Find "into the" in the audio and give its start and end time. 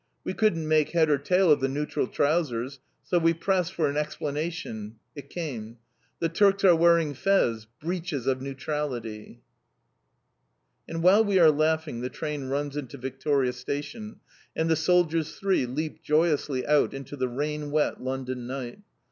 16.95-17.29